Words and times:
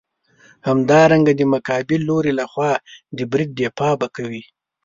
همدارنګه 0.67 1.33
د 1.35 1.41
مقابل 1.53 1.99
لوري 2.09 2.31
لخوا 2.39 2.71
د 3.17 3.19
برید 3.31 3.51
دفاع 3.61 3.93
به 3.99 4.07
کوې. 4.15 4.43